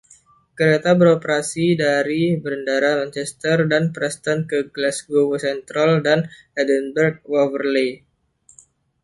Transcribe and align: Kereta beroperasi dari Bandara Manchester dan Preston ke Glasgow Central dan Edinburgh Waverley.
Kereta 0.57 0.91
beroperasi 0.99 1.67
dari 1.83 2.21
Bandara 2.43 2.91
Manchester 3.05 3.57
dan 3.71 3.83
Preston 3.95 4.39
ke 4.49 4.59
Glasgow 4.75 5.27
Central 5.45 5.91
dan 6.07 6.19
Edinburgh 6.61 7.19
Waverley. 7.31 7.89